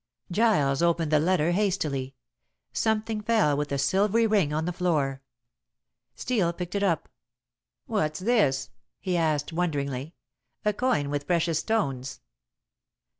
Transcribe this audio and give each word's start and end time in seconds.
Giles 0.31 0.81
opened 0.81 1.11
the 1.11 1.19
letter 1.19 1.51
hastily. 1.51 2.15
Something 2.73 3.21
fell 3.21 3.55
with 3.55 3.71
a 3.71 3.77
silvery 3.77 4.25
ring 4.25 4.51
on 4.51 4.65
the 4.65 4.73
floor. 4.73 5.21
Steel 6.15 6.51
picked 6.53 6.73
it 6.73 6.81
up. 6.81 7.07
"What's 7.85 8.19
this?" 8.19 8.71
he 8.99 9.15
asked 9.15 9.53
wonderingly 9.53 10.15
"a 10.65 10.73
coin 10.73 11.11
with 11.11 11.27
precious 11.27 11.59
stones!" 11.59 12.19